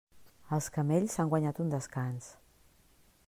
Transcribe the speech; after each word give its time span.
Els 0.55 0.69
camells 0.77 1.17
s'han 1.17 1.29
guanyat 1.35 1.61
un 1.65 1.71
descans. 1.75 2.31